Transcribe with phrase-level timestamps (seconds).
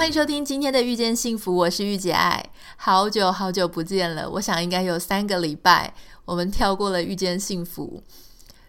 [0.00, 2.42] 欢迎收听今天的《遇见幸福》，我是玉姐爱。
[2.78, 5.92] 好久好久不见了，我想应该有三个礼拜，
[6.24, 8.02] 我们跳过了《遇见幸福》。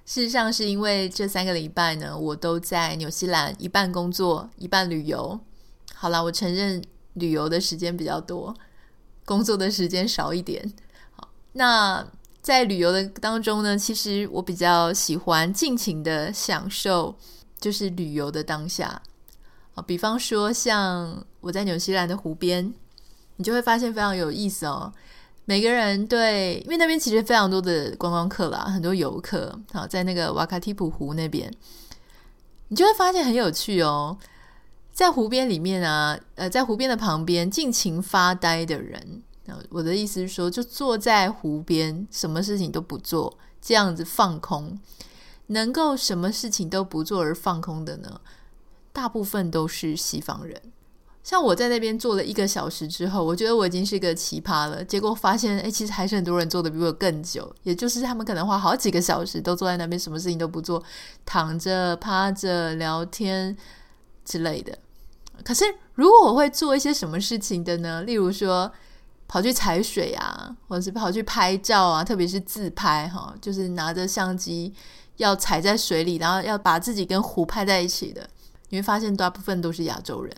[0.06, 5.40] 事实上，是因为这三个礼拜呢，我都在纽西兰，一半工作，一半旅游。
[5.94, 8.54] 好啦，我承认旅游的时间比较多，
[9.24, 10.70] 工作的时间少一点。
[11.12, 12.06] 好，那
[12.42, 17.16] 在旅游的当中呢，其实我比较喜欢尽情的享受，
[17.58, 19.02] 就是旅游的当下。
[19.76, 22.74] 啊，比方说像我在纽西兰的湖边，
[23.38, 24.94] 你就会发现非常有意思哦。
[25.46, 29.60] 每个人对，因为那边其实非常多的观光客啦，很多游客。
[29.74, 31.52] 好，在那个瓦卡提普湖那边，
[32.68, 34.18] 你就会发现很有趣哦。
[34.94, 39.24] 在湖边里面啊，呃，在湖边的旁边尽情发呆的人，
[39.70, 44.78] 我的意思是说，就坐在湖边，什么事情都不做，这样子放空，
[45.48, 48.22] 能够什么事情都不做而放空的呢？
[48.94, 50.62] 大部分都是西方人，
[51.24, 54.84] 像我在那边坐了一个小时之后，我觉得我已经是一个奇葩了。
[54.84, 60.84] 结果发现，诶，其实还是很多人坐的比我更久，也就是他们可能花好几个小时都坐在那边，什么事情都不做，
[61.26, 63.56] 躺着、趴着、聊天
[64.26, 64.78] 之类的。
[65.44, 68.04] 可是，如果我会做一些什么事情的呢？
[68.04, 68.72] 例如说，
[69.28, 74.74] 跑去踩水啊，或者是跑去拍照啊，特别是自拍哈，就是拿着相机
[75.18, 78.30] 要踩在水里，然后要把自己跟湖拍在一起的。
[78.72, 80.34] 你会发现，大部分都是亚洲人，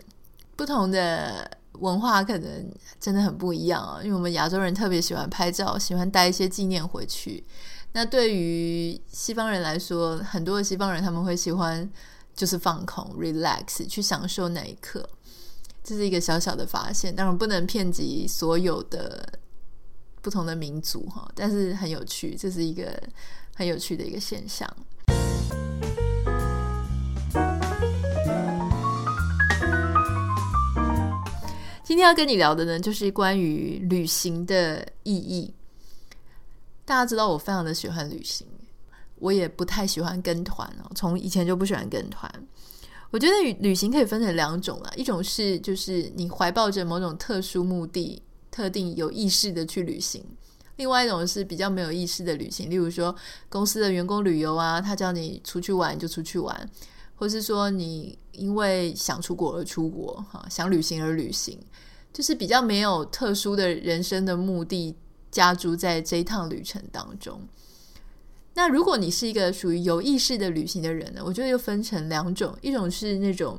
[0.56, 2.67] 不同的文化可能
[3.00, 4.00] 真的很不一样啊。
[4.03, 7.44] 因为我们亚洲人特别喜欢拍照，喜欢带一些纪念回去。
[7.92, 11.88] 那对于西方人来说，很多的西方人他们会喜欢
[12.36, 15.08] 就是放空、relax，去享受那一刻。
[15.83, 19.38] 这是一个小小的发现，当然不能遍及所有的
[20.23, 23.00] 不同的民族哈，但是很有趣，这是一个
[23.54, 24.67] 很有趣的一个现象。
[31.93, 35.54] 今天要跟你聊的呢，就是关于旅行的意义。
[36.86, 38.48] 大家知道我非常的喜欢旅行，
[39.20, 42.27] 我也不太喜欢跟团哦，从以前就不喜欢跟团。
[43.11, 50.20] 我觉得旅旅行可以分成两种啦，一种是就是你怀抱着某种特殊目的、特定有意识的去旅行；
[50.77, 53.15] 另外一种是比较没有意识的旅行，例如说
[53.49, 56.67] 公司的员工旅游啊，他叫你出去玩就出去玩，
[57.23, 61.58] 或是说你因为想出国而出国，哈，想旅行而旅行。
[62.11, 64.94] 就是比较没有特殊的人生的目的
[65.32, 67.48] 加注在这一趟旅程当中。
[68.56, 73.58] 那如果你是一个属于有意识的旅行的人呢，我觉得又分成两种，一种是那种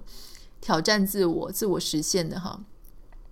[0.60, 2.62] 挑战自我、自我实现的哈。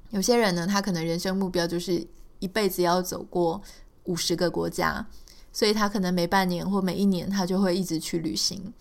[0.08, 2.02] 有些人呢，他可能人生目标就是
[2.38, 3.60] 一辈子要走过
[4.04, 5.06] 五十个国家，
[5.52, 8.72] 所以他可能每半年或每一年他就会一直去旅行，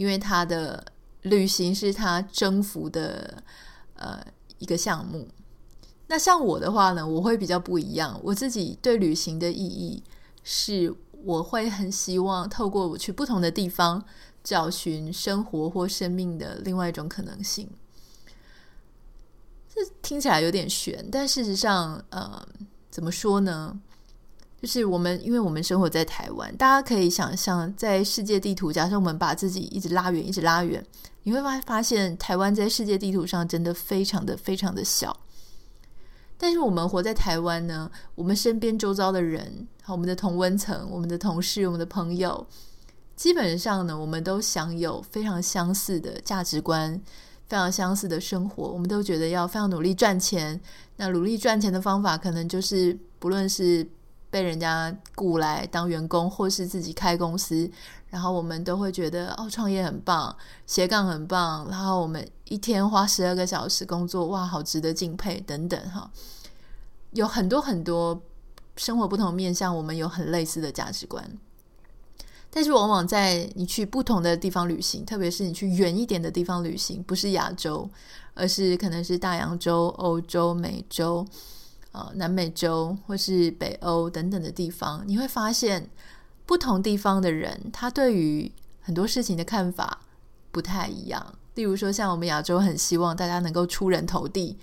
[0.00, 0.82] 因为他的
[1.22, 3.42] 旅行是他征服的
[3.96, 4.18] 呃
[4.56, 5.28] 一个项目。
[6.06, 8.18] 那像我的话呢，我会比较不一样。
[8.24, 10.02] 我自己对旅行的意义
[10.42, 14.02] 是，我会很希望透过我去不同的地方，
[14.42, 17.68] 找寻生活或生命的另外一种可能性。
[19.68, 22.48] 这听起来有点玄，但事实上，呃，
[22.90, 23.78] 怎么说呢？
[24.60, 30.84] 就是我们，因为我们生活在台湾，大家可以想象，在世界地图，假设我们把自己一直拉远，一直拉远，
[31.22, 35.16] 你会发发现，台湾在世界地图上真的非常的非常的小。
[36.36, 42.46] 但是我们活在台湾呢，我们身边周遭的人，我们的同温层、我们的同事、我们的朋友，
[43.16, 47.00] 基本上呢，我们都享有非常相似的价值观，
[47.48, 48.64] 非常相似的生活。
[48.64, 50.60] 我们都觉得要非常努力赚钱。
[50.96, 53.86] 那努力赚钱的方法，可能就是不论是
[54.30, 57.70] 被人家雇来当员工，或是自己开公司，
[58.08, 60.34] 然后我们都会觉得哦，创业很棒，
[60.66, 66.10] 斜杠很棒，然后我们一天花十二个小时工作，哇，好值得敬佩等等哈。
[67.12, 68.22] 有很多很多
[68.76, 71.28] 生活不同面向，我们有很类似的价值观，
[72.50, 77.90] 但是往往在你去不同的地方旅行，特别是你去远一点的地方旅行，不是亚洲，
[78.34, 81.26] 而是可能是大洋洲、欧洲、美洲、
[81.92, 85.88] 呃南美洲或是北欧等等的地方，你会发现
[86.46, 88.50] 不同地方的人，他对于
[88.80, 90.00] 很多事情的看法
[90.50, 91.34] 不太一样。
[91.54, 94.58] 例如说，像我们亚洲很希望大家能够出人头地。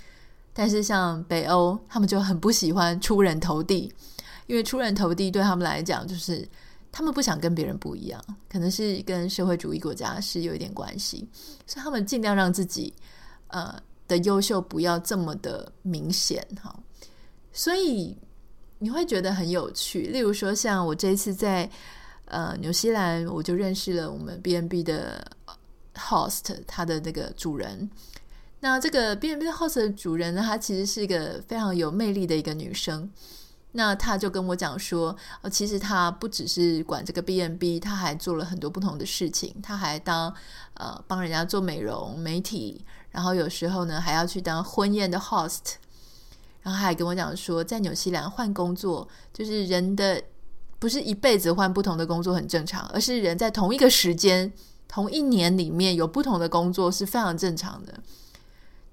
[0.59, 3.93] 但是像北欧，他们就很不喜欢出人头地，
[4.47, 6.49] 因为出人头地对他们来讲，就是
[6.91, 8.19] 他们不想跟别人不一样，
[8.49, 11.29] 可能是跟社会主义国家是有一点关系，
[11.67, 12.91] 所以他们尽量让自己
[13.49, 16.75] 呃的优秀不要这么的明显哈。
[17.57, 18.15] 所以
[18.77, 21.67] 你会觉得很有趣，例如说像我这一次在
[22.25, 25.25] 呃纽西兰，我就认识了我们 B&B 的
[25.95, 27.89] host，他的那个主人。
[28.59, 33.09] 那这个 B&B host 的主人呢，她其实是一个非常有魅力的一个女生。
[33.71, 39.55] 那她就跟我讲说，哦，其实她不只是管这个 B&B，她还做了很多不同的事情。
[39.63, 40.31] 她还当
[40.75, 45.77] 呃帮人家做美容媒体，然后有时候呢还要去当婚宴的 host。
[46.67, 50.21] 然后还跟我讲说，在纽西兰换工作，就是人的
[50.79, 54.51] 不是一辈子换不同的工作很正常，而是人在同一个时间、
[54.85, 57.97] 同一年里面有不同的工作是非常正常的。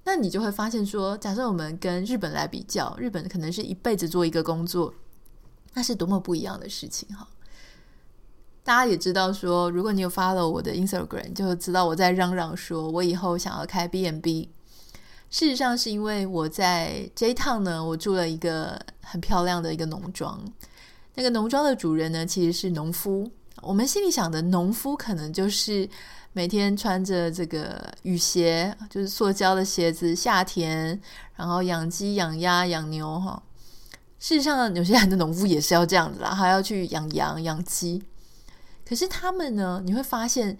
[0.05, 4.93] 那你就会发现说，假设我们跟日本来比较，日本可能是一辈子做一个工作，
[5.73, 7.27] 那是多么不一样的事情哈！
[8.63, 14.54] 大家也知道说，如果你有 follow 我的 Instagram，就知道我在嚷嚷说我以后想要开 B&B。
[15.35, 20.39] 事实上是因为我在这一趟呢，我住了一个很漂亮的一个农庄，
[21.15, 23.29] 那个农庄的主人呢，其实是农夫。
[23.61, 25.89] 我们心里想的农夫可能就是。
[26.37, 30.99] 每天穿着这个雨鞋，就是塑胶的鞋子，夏天，
[31.37, 33.41] 然后养鸡、养鸭、养牛，哈。
[34.19, 38.03] 事实上，有些人的农夫也是要这样子啦，还要去养羊、养鸡。
[38.85, 40.57] 可是他们呢，你会发现，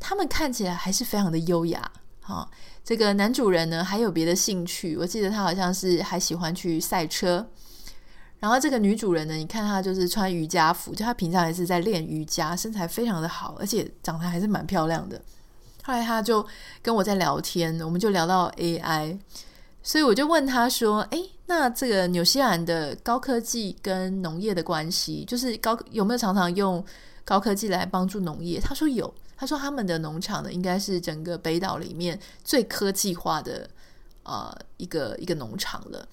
[0.00, 1.92] 他们看起来还是非常的优雅，
[2.28, 2.48] 啊。
[2.84, 7.48] 这个男主人呢，还有别的兴趣，我记得他好像是还喜欢去赛车。
[8.40, 15.20] 然后这个女主人呢，你看她就是穿瑜伽服，就她平常也是在练瑜伽，身材非常的好，而且长得还是蛮漂亮的。
[15.82, 16.46] 后来她就
[16.80, 19.18] 跟我在聊天，我们就聊到 AI，
[19.82, 26.84] 所以我就问他说：“诶，那这个纽西兰的高科技跟农业的关系，就是高有没有常常用
[27.24, 33.68] 高科技来帮助农业？”他说有，他说他们的农场呢，应该是整个北岛里面最科技化的
[34.24, 36.06] 呃一个一个农场了。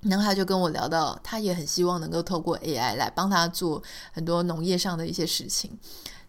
[0.00, 5.70] 然后他就跟我聊到，他也很希望能够透过 AI 来帮他做很多农业上的一些事情。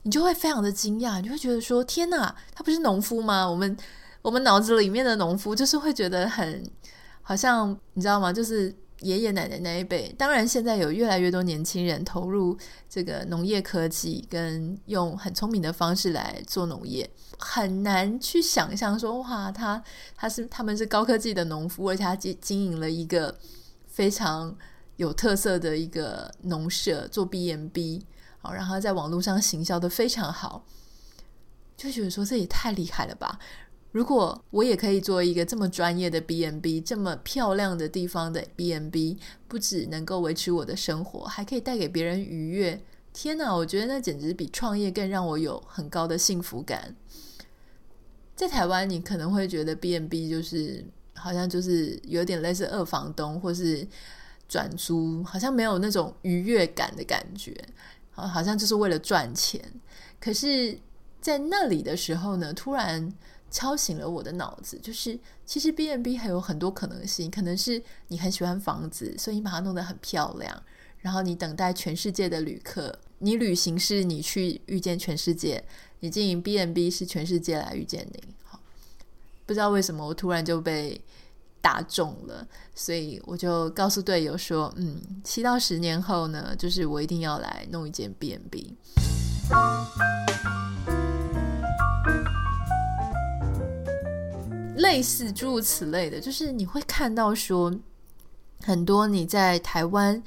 [0.04, 3.50] 你就会非常的惊讶，你就会觉得说：天哪，他不是农夫吗？
[3.50, 3.75] 我们
[4.25, 6.68] 我们脑子里面的农夫就是会觉得很
[7.22, 8.33] 好像，你知道吗？
[8.33, 10.12] 就是爷爷奶奶那一辈。
[10.18, 12.57] 当然，现在有越来越多年轻人投入
[12.89, 17.07] 这个农业科技，跟用很聪明的方式来做农业，
[17.38, 19.83] 很难去想象说：哇，他
[20.16, 23.38] 他是他们是高科技的农夫，而且他经经营了一个。
[23.88, 24.54] 非常
[24.98, 28.06] 有特色的一个农舍做 B M B，
[28.39, 30.66] 好，然后在网络上行销的非常好，
[31.77, 33.39] 就觉得说这也太厉害了吧！
[33.96, 42.84] 如果我也可以做一个这么专业的 B&B，这么漂亮的地方的 B&B，不只能够维持我的生活，还可以带给别人愉悦。
[43.14, 46.94] 天哪，我觉得那简直比创业更让我有很高的幸福感。
[48.36, 50.84] 在台湾，你可能会觉得 B&B 就是。
[51.18, 53.88] 好像就是有点类似二房东或是
[54.50, 57.56] 转租，好像没有那种愉悦感的感觉，
[58.12, 59.62] 好像就是为了赚钱。
[60.20, 60.78] 可是，
[61.22, 63.14] 在那里的时候呢，突然
[63.56, 70.62] 敲醒了我的脑子，就是其实 BNB 还有很多可能性，可能是你很喜欢房子，所以你把它弄得很漂亮，
[70.98, 73.00] 然后你等待全世界的旅客。
[73.20, 75.63] 你旅行是你去遇见全世界，
[76.01, 78.22] 你经营 B&B 是全世界来遇见你。
[78.44, 78.60] 好
[79.46, 81.00] 不知道为什么我突然就被
[81.62, 88.74] 打中了，所以我就告诉队友说：“嗯，七到十年后呢，就是我一定要来弄一间 BNB。”
[94.86, 97.74] 类似诸如此类的，就是你会看到说
[98.63, 100.22] 很多你在台湾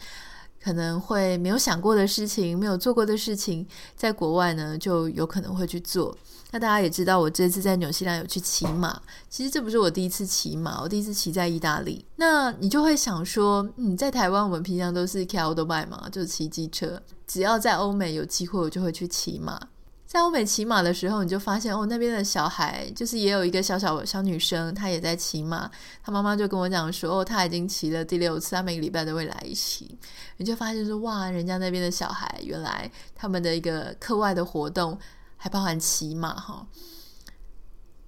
[0.61, 6.17] 可能会没有想过的事情，没有做过的事情，在国外呢就有可能会去做。
[6.50, 9.00] 那大家也知道，我这次在纽西兰有去骑马。
[9.29, 12.05] 其实这不是我第一次骑马，我第一次骑在意大利。
[12.17, 17.00] 那你就会想说，嗯，在台湾我们平常都是骑欧兜拜嘛，就是骑机车。
[17.27, 19.61] 只要在欧美有机会，我就会去骑马。
[20.09, 25.71] 在欧美骑马的时候，你就发现哦，那边的小孩就是也有一个小小小女生，她也在骑马。
[26.03, 29.99] 她妈妈就跟我讲说，哦，她已经骑了第六次，她每个礼拜都会来一骑。
[30.38, 34.99] 你就发现说，哇，人家那边的小孩，原来他们的一个课外的活动。
[35.41, 36.67] 还包含骑马哈，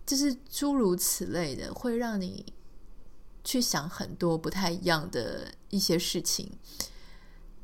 [0.05, 2.45] 就是诸如此类的，会让你
[3.45, 6.51] 去想很多不太一样的一些事情。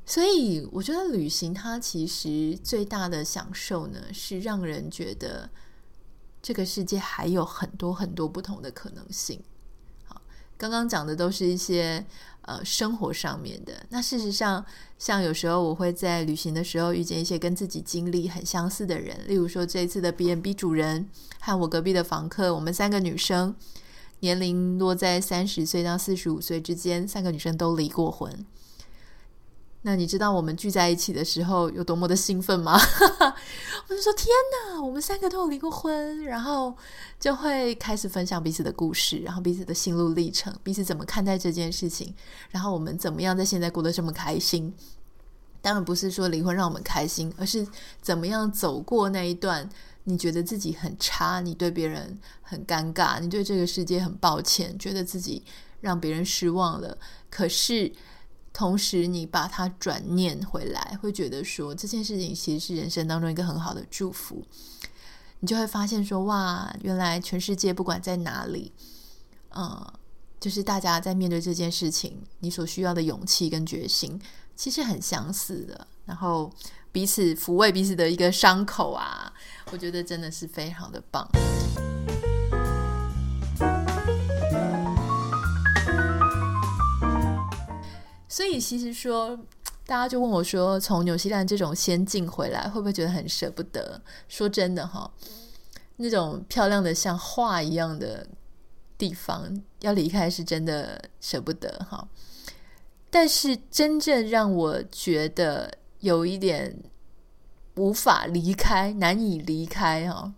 [0.08, 5.50] 所以，我觉得旅行它其实最大的享受呢，是让人觉得
[6.40, 9.42] 这个世界还有很多很多不同的可能性。
[10.04, 10.22] 好，
[10.56, 12.06] 刚刚讲的都是一些
[12.42, 13.84] 呃生活上面的。
[13.88, 14.64] 那事实上，
[14.96, 21.08] 像有时候我会在旅行的时候遇见一些跟自己经历很相似的人，例如说这一次的 B&B 主人
[21.40, 23.56] 和我隔壁的房客，我们三个女生，
[24.20, 28.46] 年龄落在三十岁到四十五岁之间，三个女生都离过婚。
[29.86, 32.72] 那你知道我们聚在一起的时候有多么的兴奋吗？
[33.86, 34.26] 我就说天
[34.66, 36.76] 哪，我们三个都有离过婚，然后
[37.20, 42.12] 就会开始分享彼此的故事，然后彼此的心路历程，彼此怎么看待这件事情，
[42.50, 44.74] 然后我们怎么样在现在过得这么开心。
[45.62, 47.64] 当然不是说离婚让我们开心，而是
[48.02, 49.68] 怎么样走过那一段，
[50.02, 55.44] 你觉得自己很差，你对别人很尴尬，你对这个世界很抱歉，觉得自己
[55.80, 56.98] 让别人失望了，
[57.30, 57.92] 可是。
[58.56, 64.42] 同时，你把它转念回来，会觉得说这件事情其实是人生当中一个很好的祝福。
[65.40, 68.72] 你就会发现说，哇，原来全世界不管在哪里，
[69.54, 69.86] 嗯，
[70.40, 74.18] 就是大家在面对这件事情，你所需要的勇气跟决心，
[74.56, 75.86] 其实很相似的。
[76.06, 76.50] 然后
[76.90, 79.30] 彼此抚慰彼此的一个伤口啊，
[79.70, 81.28] 我觉得真的是非常的棒。
[88.36, 89.34] 所以其实说，
[89.86, 93.98] 大家就问我说，从纽西兰这种仙境回来，会不会觉得很舍不得？
[94.28, 95.10] 说真的哈，
[95.96, 98.26] 那种漂亮的像画一样的
[98.98, 99.50] 地方，
[99.80, 102.06] 要离开是真的舍不得哈。
[103.08, 106.78] 但是真正让我觉得有一点
[107.76, 110.30] 无法离开、难以离开哈，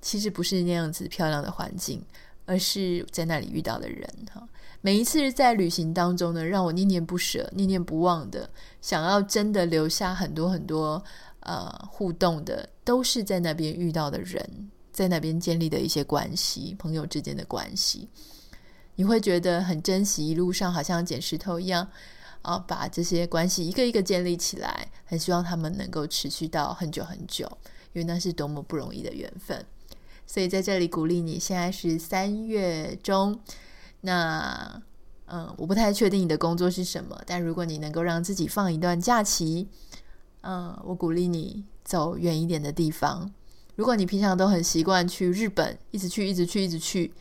[0.00, 2.06] 其实不是那样子漂亮的环境，
[2.44, 4.46] 而是在那里遇到的人哈。
[4.80, 11.02] 每一次在旅行当中呢，让我念念不舍、念念不忘的，想要真的留下很多很多
[11.40, 18.08] 呃互动的，都是在那边遇到的人，在那边建立的一些关系，朋友之间的关系，
[18.96, 21.86] 你会觉得很珍惜，一路上好像捡石头一样
[22.42, 27.46] 啊，把这些关系一个一个建立起来，很希望他们能够持续到很久很久，
[27.92, 29.64] 因为那是多么不容易的缘分。
[30.32, 33.38] 所以在这里鼓励你，现在是三月中。
[34.00, 34.82] 那，
[35.26, 39.68] 嗯，我不太确定你的工作是什么，但如果你能够让自己放一段假期，
[40.40, 43.30] 嗯，我鼓励你走远一点的地方。
[43.76, 47.12] 如果你平常都很习惯去日本，一直去，一直去，一直去，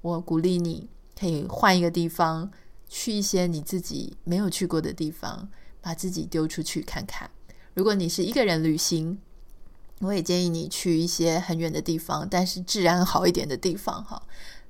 [0.00, 0.88] 我鼓励你
[1.18, 2.48] 可以换一个地方，
[2.88, 5.48] 去一些你自己没有去过的地方，
[5.80, 7.28] 把自己丢出去看看。
[7.74, 9.18] 如果你是一个人旅行，
[10.02, 14.22] 我也建议你去一些很远的地方，但是治安好一点的地方，哈，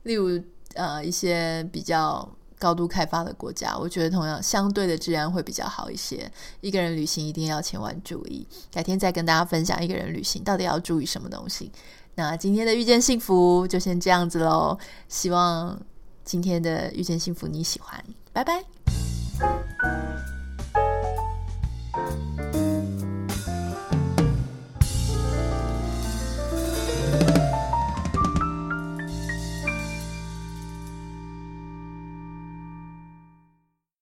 [0.04, 0.40] 例如。
[0.74, 2.26] 呃，一些比较
[2.58, 6.32] 高度开发的国家，我觉得同样相对的治安会比较好一些。
[6.62, 8.48] 一个人旅行一定要千万注意。
[8.72, 11.70] 改天再跟大家分享一个人旅行到底要注意什么东西。
[12.14, 14.78] 那今天的遇见幸福就先这样子喽。
[15.10, 15.78] 希望
[16.24, 18.64] 今天的遇见幸福你喜欢，拜拜。